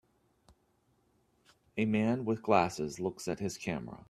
[1.77, 3.99] A man with glasses looks at his camera.